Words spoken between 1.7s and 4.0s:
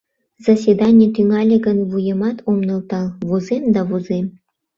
вуемат ом нӧлтал, возем да